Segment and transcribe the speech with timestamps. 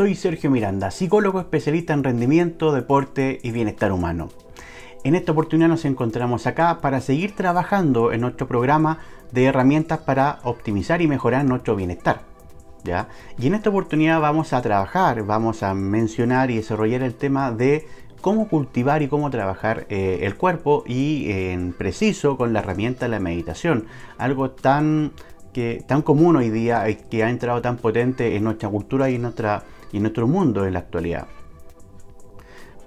[0.00, 4.30] soy Sergio Miranda, psicólogo especialista en rendimiento, deporte y bienestar humano.
[5.04, 9.00] En esta oportunidad nos encontramos acá para seguir trabajando en nuestro programa
[9.30, 12.22] de herramientas para optimizar y mejorar nuestro bienestar.
[12.82, 13.08] ¿ya?
[13.38, 17.86] Y en esta oportunidad vamos a trabajar, vamos a mencionar y desarrollar el tema de
[18.22, 23.10] cómo cultivar y cómo trabajar eh, el cuerpo y en preciso con la herramienta de
[23.10, 23.84] la meditación.
[24.16, 25.12] Algo tan
[25.52, 29.22] que tan común hoy día que ha entrado tan potente en nuestra cultura y en,
[29.22, 31.26] nuestra, y nuestro mundo en la actualidad.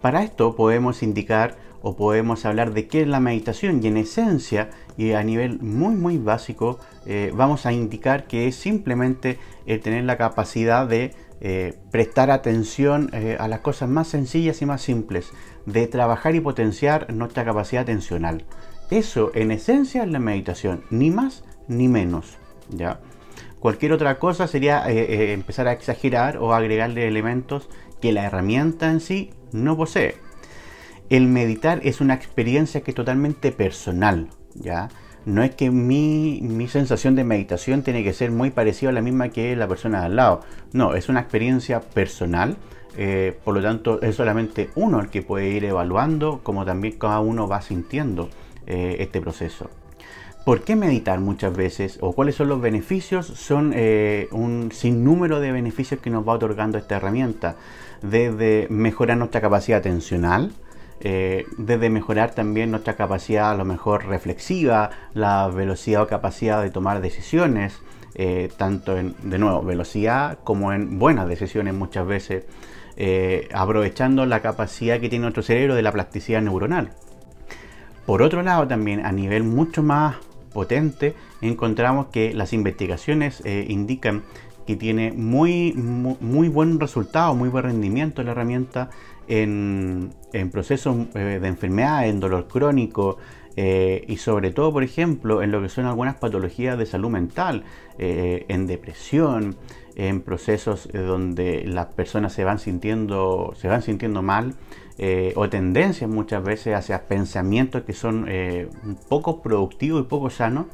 [0.00, 4.70] Para esto podemos indicar o podemos hablar de qué es la meditación y en esencia
[4.96, 10.04] y a nivel muy muy básico eh, vamos a indicar que es simplemente el tener
[10.04, 11.12] la capacidad de
[11.44, 15.32] eh, prestar atención eh, a las cosas más sencillas y más simples,
[15.66, 18.44] de trabajar y potenciar nuestra capacidad atencional.
[18.90, 22.38] Eso en esencia es la meditación, ni más ni menos.
[22.70, 23.00] ¿ya?
[23.62, 27.68] Cualquier otra cosa sería eh, eh, empezar a exagerar o agregarle elementos
[28.00, 30.16] que la herramienta en sí no posee.
[31.10, 34.88] El meditar es una experiencia que es totalmente personal, ¿ya?
[35.26, 39.28] No es que mi, sensación de meditación tiene que ser muy parecida a la misma
[39.28, 40.40] que la persona al lado.
[40.72, 42.56] No, es una experiencia personal.
[42.96, 47.20] Eh, por lo tanto, es solamente uno el que puede ir evaluando, como también cada
[47.20, 48.28] uno va sintiendo
[48.66, 49.70] este proceso.
[50.44, 51.98] ¿Por qué meditar muchas veces?
[52.00, 53.26] ¿O cuáles son los beneficios?
[53.26, 57.54] Son eh, un sinnúmero de beneficios que nos va otorgando esta herramienta.
[58.02, 60.50] Desde mejorar nuestra capacidad atencional,
[61.00, 66.70] eh, desde mejorar también nuestra capacidad a lo mejor reflexiva, la velocidad o capacidad de
[66.70, 67.80] tomar decisiones,
[68.16, 72.46] eh, tanto en, de nuevo, velocidad como en buenas decisiones muchas veces,
[73.54, 76.90] aprovechando la capacidad que tiene nuestro cerebro de la plasticidad neuronal.
[78.06, 80.16] Por otro lado, también a nivel mucho más
[80.52, 84.22] potente, encontramos que las investigaciones eh, indican
[84.66, 88.90] que tiene muy, muy, buen resultado, muy buen rendimiento la herramienta
[89.26, 90.12] en,
[90.52, 93.18] procesos eh, de enfermedad, en dolor crónico
[93.56, 97.64] eh, y sobre todo, por ejemplo, en lo que son algunas patologías de salud mental,
[97.98, 99.56] en depresión,
[99.94, 104.54] en procesos donde las personas se van sintiendo, se van sintiendo mal
[104.98, 108.68] eh, o tendencias muchas veces hacia pensamientos que son eh,
[109.08, 110.66] poco productivos y poco sanos,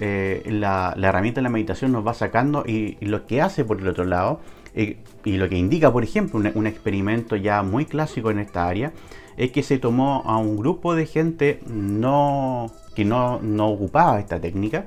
[0.00, 3.88] eh, la, herramienta de la meditación nos va sacando y, lo que hace por el
[3.88, 4.40] otro lado,
[4.74, 8.92] y lo que indica, por ejemplo, un, experimento ya muy clásico en esta área,
[9.36, 14.40] es que se tomó a un grupo de gente no, que no, no ocupaba esta
[14.40, 14.84] técnica,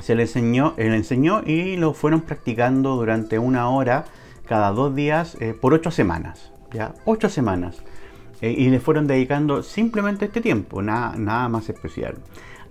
[0.00, 4.04] se le enseñó, le enseñó y lo fueron practicando durante una hora
[4.46, 7.82] cada dos días por ocho semanas ya ocho semanas.
[8.40, 12.16] Eh, y le fueron dedicando simplemente este tiempo, nada, nada más especial.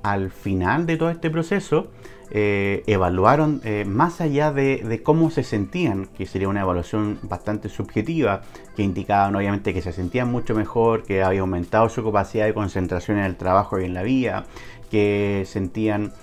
[0.03, 1.89] Al final de todo este proceso,
[2.31, 8.41] eh, evaluaron eh, más allá de, cómo se sentían, que sería una evaluación bastante subjetiva,
[8.75, 13.19] que indicaban obviamente que se sentían mucho mejor, que había aumentado su capacidad de concentración
[13.19, 14.45] en el trabajo y en la vida,
[14.89, 16.13] que sentían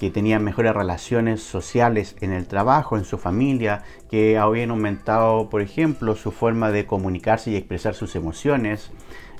[0.00, 5.60] que tenían mejores relaciones sociales en el trabajo, en su familia, que habían aumentado, por
[5.60, 8.90] ejemplo, su forma de comunicarse y expresar sus emociones,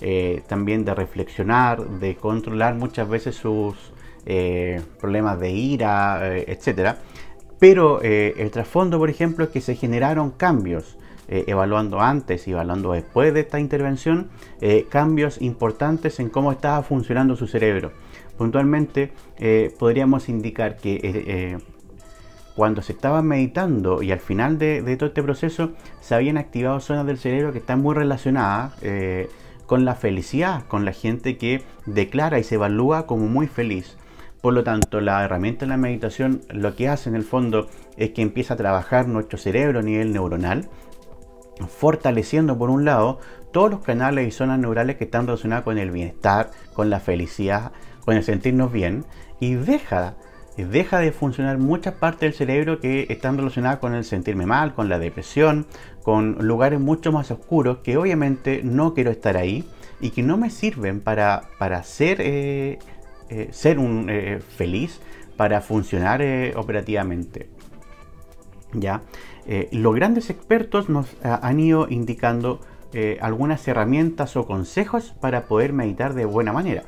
[0.03, 3.75] eh, también de reflexionar, de controlar muchas veces sus
[4.26, 6.97] eh, problemas de ira, eh, etc.
[7.59, 10.98] Pero el trasfondo, por ejemplo, es que se generaron cambios.
[11.32, 14.31] evaluando antes y evaluando después de esta intervención,
[14.88, 17.92] cambios importantes en cómo estaba funcionando su cerebro
[18.41, 21.59] Puntualmente eh, podríamos indicar que eh, eh,
[22.56, 27.05] cuando se estaba meditando y al final de, todo este proceso se habían activado zonas
[27.05, 28.73] del cerebro que están muy relacionadas
[29.67, 33.99] con la felicidad, con la gente que declara y se evalúa como muy feliz.
[34.41, 37.69] Por lo tanto, la herramienta de la meditación lo que hace en el fondo
[37.99, 40.67] es que empieza a trabajar nuestro cerebro a nivel neuronal,
[41.69, 43.21] fortaleciendo por un lado
[43.53, 47.72] todos los canales y zonas neurales que están relacionados con el bienestar, con la felicidad,
[48.05, 49.05] con el sentirnos bien
[49.41, 50.15] y deja,
[50.57, 54.89] deja de funcionar muchas partes del cerebro que están relacionadas con el sentirme mal, con
[54.89, 55.66] la depresión,
[56.03, 59.65] con lugares mucho más oscuros que obviamente no quiero estar ahí
[60.01, 62.78] y que no me sirven para, para ser, eh,
[63.28, 65.01] eh, ser un eh, feliz,
[65.36, 66.22] para funcionar
[66.57, 67.48] operativamente.
[68.72, 69.03] ¿Ya?
[69.72, 72.60] los grandes expertos nos han ido indicando
[73.21, 76.84] algunas herramientas o consejos para poder meditar de buena manera.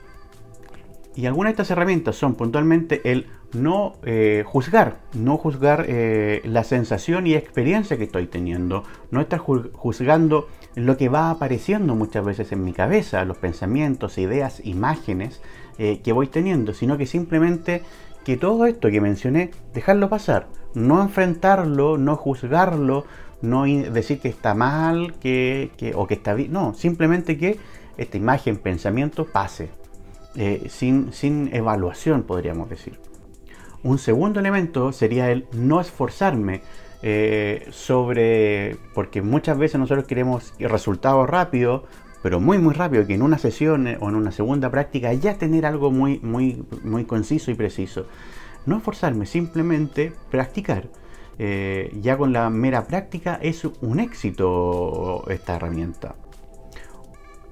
[1.14, 6.64] Y algunas de estas herramientas son puntualmente el no eh, juzgar, no juzgar eh, la
[6.64, 12.50] sensación y experiencia que estoy teniendo, no estar juzgando lo que va apareciendo muchas veces
[12.52, 15.42] en mi cabeza, los pensamientos, ideas, imágenes
[15.78, 17.82] eh, que voy teniendo, sino que simplemente
[18.24, 23.04] que todo esto que mencioné, dejarlo pasar, no enfrentarlo, no juzgarlo,
[23.42, 27.58] no decir que está mal que, o que está bien, no, simplemente que
[27.98, 29.70] esta imagen, pensamiento pase,
[30.36, 32.98] eh, sin, sin evaluación podríamos decir.
[33.82, 36.62] Un segundo elemento sería el no esforzarme
[37.02, 41.82] eh, sobre, porque muchas veces nosotros queremos resultados rápidos,
[42.22, 45.66] pero muy muy rápido, que en una sesión o en una segunda práctica ya tener
[45.66, 48.06] algo muy, muy, muy conciso y preciso.
[48.66, 50.88] No esforzarme, simplemente practicar.
[51.38, 56.14] Eh, ya con la mera práctica es un éxito esta herramienta.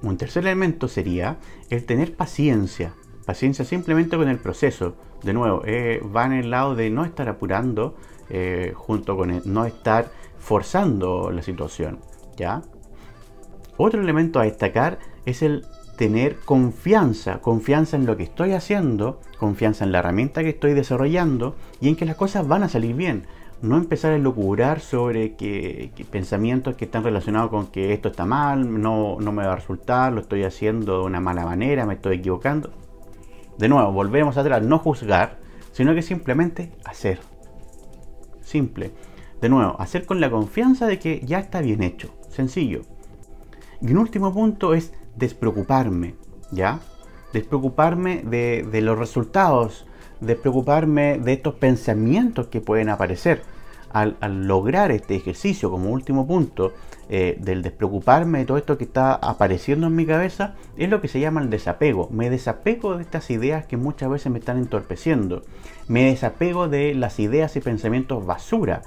[0.03, 1.37] Un tercer elemento sería
[1.69, 2.93] el tener paciencia.
[3.25, 4.95] Paciencia simplemente con el proceso.
[5.23, 7.95] De nuevo, eh, va en el lado de no estar apurando,
[8.29, 11.99] eh, junto con el no estar forzando la situación.
[12.35, 12.63] ¿ya?
[13.77, 15.65] Otro elemento a destacar es el
[15.97, 21.55] tener confianza, confianza en lo que estoy haciendo, confianza en la herramienta que estoy desarrollando
[21.79, 23.27] y en que las cosas van a salir bien.
[23.61, 28.81] No empezar a locurar sobre que, pensamientos que están relacionados con que esto está mal,
[28.81, 32.17] no, no me va a resultar, lo estoy haciendo de una mala manera, me estoy
[32.17, 32.71] equivocando.
[33.59, 35.37] De nuevo, volvemos atrás, no juzgar,
[35.73, 37.19] sino que simplemente hacer.
[38.41, 38.91] Simple.
[39.39, 42.09] De nuevo, hacer con la confianza de que ya está bien hecho.
[42.29, 42.81] Sencillo.
[43.79, 46.15] Y un último punto es despreocuparme,
[46.51, 46.79] ¿ya?
[47.31, 49.85] Despreocuparme de, de los resultados,
[50.21, 53.41] despreocuparme de estos pensamientos que pueden aparecer.
[53.91, 54.15] Al,
[54.47, 56.71] lograr este ejercicio como último punto
[57.09, 61.09] eh, del despreocuparme de todo esto que está apareciendo en mi cabeza, es lo que
[61.09, 62.07] se llama el desapego.
[62.09, 65.43] Me desapego de estas ideas que muchas veces me están entorpeciendo.
[65.89, 68.83] Me desapego de las ideas y pensamientos basura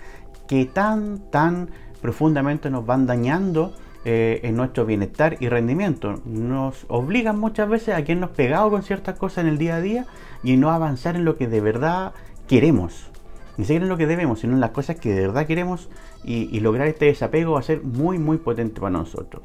[0.49, 1.69] que tan, tan
[2.01, 3.75] profundamente nos van dañando
[4.07, 6.21] eh, en nuestro bienestar y rendimiento.
[6.27, 10.07] Nos obligan muchas veces a quedarnos pegados con ciertas cosas en el día a día
[10.43, 12.13] y no avanzar en lo que de verdad
[12.47, 13.11] queremos.
[13.57, 15.89] Ni siquiera en lo que debemos, sino en las cosas que de verdad queremos
[16.23, 19.43] y, lograr este desapego va a ser muy muy potente para nosotros.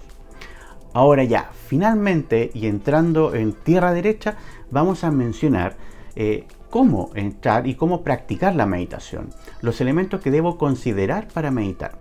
[0.91, 4.35] Ahora ya, finalmente y entrando en tierra derecha,
[4.71, 5.77] vamos a mencionar
[6.17, 9.29] eh, cómo entrar y cómo practicar la meditación.
[9.61, 11.93] Los elementos que debo considerar para meditar.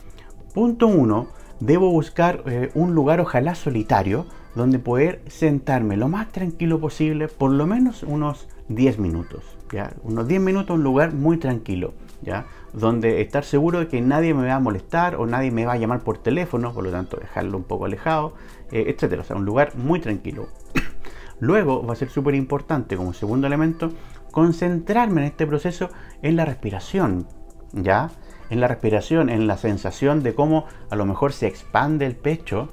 [0.55, 1.29] Punto 1
[1.61, 7.51] debo buscar eh, un lugar ojalá solitario donde poder sentarme lo más tranquilo posible, por
[7.53, 9.45] lo menos unos 10 minutos.
[9.73, 9.93] ¿ya?
[10.03, 12.47] Unos 10 minutos un lugar muy tranquilo, ¿ya?
[12.73, 15.77] donde estar seguro de que nadie me va a molestar o nadie me va a
[15.77, 18.35] llamar por teléfono, por lo tanto dejarlo un poco alejado,
[18.73, 19.23] eh, etcétera.
[19.23, 20.49] O sea, un lugar muy tranquilo.
[21.41, 23.93] Luego va a ser súper importante como segundo elemento
[24.33, 25.89] concentrarme en este proceso
[26.23, 27.27] en la respiración,
[27.73, 28.11] ¿ya?
[28.51, 32.69] En la respiración, en la sensación de cómo a lo mejor se expande el pecho,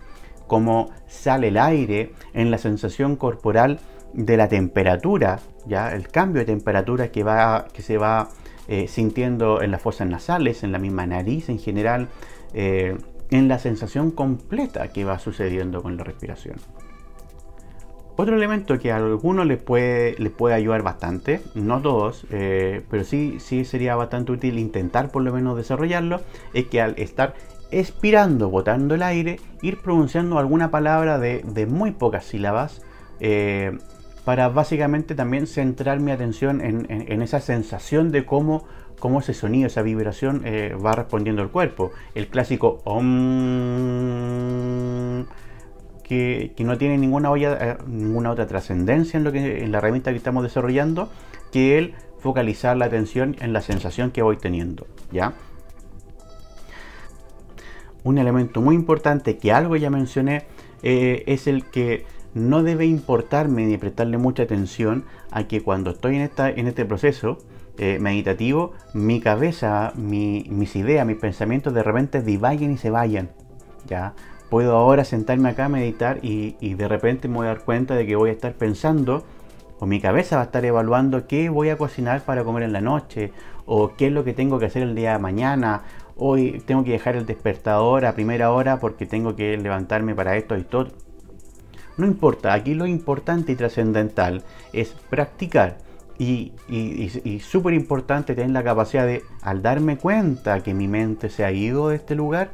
[0.47, 3.79] cómo sale el aire, en la sensación corporal
[4.13, 8.29] de la temperatura, ya el cambio de temperatura que, va, que se va
[8.67, 12.07] eh, sintiendo en las fosas nasales, en la misma nariz en general,
[12.53, 12.97] eh,
[13.29, 16.55] en la sensación completa que va sucediendo con la respiración.
[18.17, 23.03] Otro elemento que a algunos les puede, les puede ayudar bastante, no todos, eh, pero
[23.03, 26.21] sí, sí sería bastante útil intentar por lo menos desarrollarlo,
[26.53, 27.33] es que al estar
[27.71, 32.81] expirando, botando el aire, ir pronunciando alguna palabra de, muy pocas sílabas,
[33.19, 33.77] eh,
[34.23, 38.63] para básicamente también centrar mi atención en, esa sensación de cómo,
[38.97, 41.91] cómo, ese sonido, esa vibración eh, va respondiendo el cuerpo.
[42.15, 44.84] El clásico om
[46.07, 50.17] que, no tiene ninguna, eh, ninguna otra trascendencia en, lo que, en la herramienta que
[50.17, 51.09] estamos desarrollando
[51.51, 54.85] que el focalizar la atención en la sensación que voy teniendo.
[55.11, 55.33] ¿ya?
[58.03, 60.45] Un elemento muy importante que algo ya mencioné
[60.83, 66.17] eh, es el que no debe importarme ni prestarle mucha atención a que cuando estoy
[66.17, 67.39] en este proceso
[67.77, 73.31] eh, meditativo, mi cabeza, mis ideas, mis pensamientos de repente divaguen y se vayan.
[73.87, 74.13] ¿ya?
[74.55, 78.07] Puedo ahora sentarme acá a meditar y, de repente me voy a dar cuenta de
[78.07, 79.25] que voy a estar pensando
[79.81, 82.79] o mi cabeza va a estar evaluando qué voy a cocinar para comer en la
[82.79, 83.33] noche
[83.65, 85.81] o qué es lo que tengo que hacer el día de mañana.
[86.15, 90.55] Hoy tengo que dejar el despertador a primera hora porque tengo que levantarme para esto
[90.55, 90.87] y todo.
[91.97, 95.79] No importa, aquí lo importante y trascendental es practicar
[96.17, 101.43] y, y súper importante tener la capacidad de, al darme cuenta que mi mente se
[101.43, 102.51] ha ido de este lugar,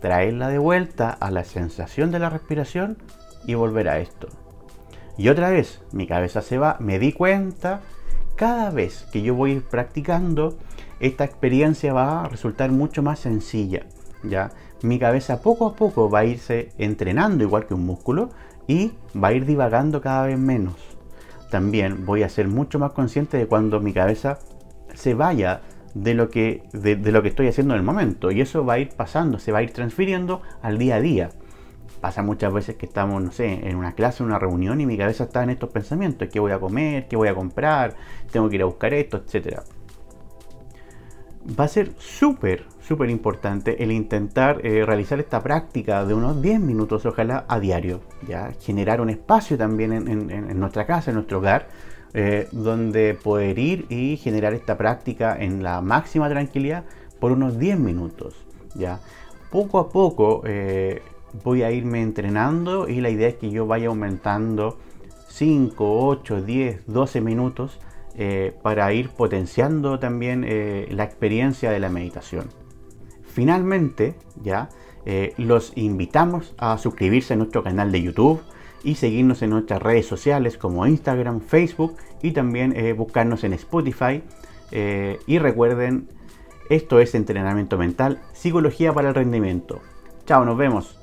[0.00, 2.98] traerla de vuelta a la sensación de la respiración
[3.46, 4.28] y volver a esto.
[5.16, 7.80] Y otra vez, mi cabeza se va, me di cuenta,
[8.34, 10.58] cada vez que yo voy practicando,
[11.00, 13.86] esta experiencia va a resultar mucho más sencilla.
[14.22, 14.50] ¿ya?
[14.82, 18.30] Mi cabeza poco a poco va a irse entrenando igual que un músculo
[18.66, 20.74] y va a ir divagando cada vez menos.
[21.50, 24.40] también voy a ser mucho más consciente de cuando mi cabeza
[24.94, 25.60] se vaya
[26.02, 28.30] de lo que, de, lo que estoy haciendo en el momento.
[28.30, 31.30] Y eso va a ir pasando, se va a ir transfiriendo al día a día.
[32.00, 34.98] Pasa muchas veces que estamos, no sé, en una clase, en una reunión y mi
[34.98, 36.28] cabeza está en estos pensamientos.
[36.30, 37.08] ¿Qué voy a comer?
[37.08, 37.94] ¿Qué voy a comprar?
[38.30, 39.62] Tengo que ir a buscar esto, etcétera
[41.58, 46.60] va a ser súper, súper importante el intentar eh, realizar esta práctica de unos 10
[46.60, 48.00] minutos, ojalá, a diario.
[48.26, 48.52] ¿ya?
[48.60, 51.68] Generar un espacio también en, nuestra casa, en nuestro hogar,
[52.18, 56.84] eh, donde poder ir y generar esta práctica en la máxima tranquilidad
[57.20, 58.34] por unos 10 minutos.
[58.74, 59.00] ¿ya?
[59.50, 61.02] Poco a poco eh,
[61.44, 64.78] voy a irme entrenando y la idea es que yo vaya aumentando
[65.28, 67.78] 5, 8, 10, 12 minutos
[68.16, 70.40] eh, para ir potenciando también
[70.88, 72.46] la experiencia de la meditación.
[73.26, 74.70] Finalmente, ya
[75.36, 78.40] los invitamos a suscribirse a nuestro canal de YouTube
[78.82, 84.22] y seguirnos en nuestras redes sociales como Instagram, Facebook y también buscarnos en Spotify.
[84.72, 86.08] y recuerden,
[86.70, 89.80] esto es entrenamiento mental, psicología para el rendimiento.
[90.26, 90.98] Chao, nos vemos.